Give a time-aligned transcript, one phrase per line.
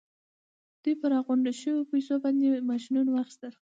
[0.83, 3.51] دوی په راغونډو شويو پیسو باندې ماشينونه واخيستل.